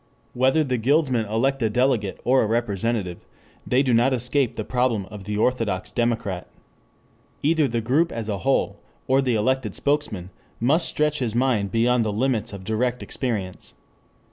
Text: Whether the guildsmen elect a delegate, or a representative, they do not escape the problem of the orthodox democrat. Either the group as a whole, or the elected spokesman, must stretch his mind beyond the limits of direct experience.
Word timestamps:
Whether 0.33 0.63
the 0.63 0.79
guildsmen 0.79 1.27
elect 1.27 1.61
a 1.61 1.69
delegate, 1.69 2.19
or 2.23 2.41
a 2.41 2.47
representative, 2.47 3.23
they 3.67 3.83
do 3.83 3.93
not 3.93 4.15
escape 4.15 4.55
the 4.55 4.63
problem 4.63 5.05
of 5.11 5.25
the 5.25 5.37
orthodox 5.37 5.91
democrat. 5.91 6.47
Either 7.43 7.67
the 7.67 7.81
group 7.81 8.11
as 8.11 8.27
a 8.27 8.39
whole, 8.39 8.79
or 9.07 9.21
the 9.21 9.35
elected 9.35 9.75
spokesman, 9.75 10.31
must 10.59 10.89
stretch 10.89 11.19
his 11.19 11.35
mind 11.35 11.69
beyond 11.69 12.03
the 12.03 12.11
limits 12.11 12.51
of 12.51 12.63
direct 12.63 13.03
experience. 13.03 13.75